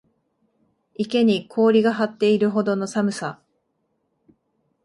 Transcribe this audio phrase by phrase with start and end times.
[0.95, 3.39] 池に氷が張っているほどの寒さ